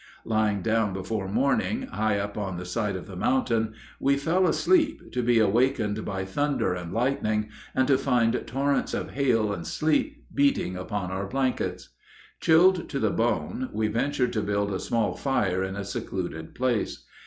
[0.25, 4.99] Lying down before morning, high up on the side of the mountain, we fell asleep,
[5.11, 10.23] to be awakened by thunder and lightning, and to find torrents of hail and sleet
[10.33, 11.89] beating upon our blankets.
[12.39, 17.05] Chilled to the bone, we ventured to build a small fire in a secluded place.